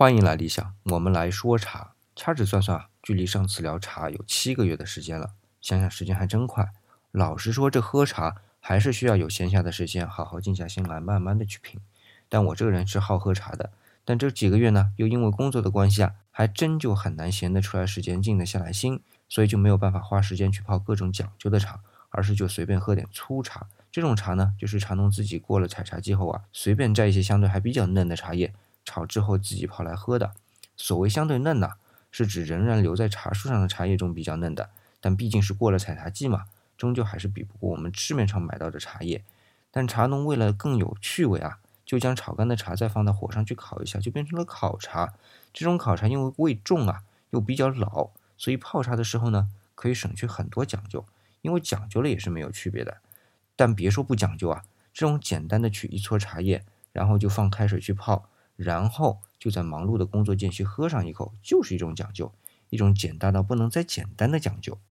[0.00, 1.94] 欢迎来理想，我们来说茶。
[2.14, 5.32] 掐指算算啊，距离上次聊茶有七个月的时间了。
[5.60, 6.70] 想想时间还真快。
[7.10, 11.80] 老实说，这喝茶还是需要有闲暇的时间，好好静下心来，慢慢的去品。
[12.28, 13.72] 但我这个人是好喝茶的，
[14.04, 21.80] 但这几个月呢，又因为工作的关系啊，还真就很难闲得出来时间，静得下来心，所以就没有办法花时间去泡各种讲究的茶，
[22.10, 23.66] 而是就随便喝点粗茶。
[23.90, 28.54] 这种茶呢，就是茶农自己过了采茶季后啊，随便摘一些相对还比较嫩的茶叶。
[28.88, 30.32] 炒制后自己泡来喝的，
[30.74, 31.74] 所谓相对嫩呐，
[32.10, 36.46] 是指仍然留在茶树上的茶叶中比较嫩的，但毕竟是过了采茶季嘛，
[36.78, 39.22] 终究还是比不过我们市面上买到的茶叶。
[39.70, 45.12] 但茶农为了更有趣味啊，就将炒干的茶再放到火上去烤一下，就变成了烤茶。
[45.52, 48.08] 这种烤茶因为味重啊，又比较老，
[48.38, 51.04] 所以泡茶的时候呢，可以省去很多讲究。
[51.42, 52.96] 因为讲究了也是没有区别的。
[53.54, 54.64] 但别说不讲究啊，
[54.94, 58.28] 这种简单的取一撮茶叶，然后就放开水去泡。
[58.58, 62.32] 然后就在忙碌的工作间隙喝上一口，就是一种讲究，
[62.70, 64.78] 一种简单到不能再简单的讲究。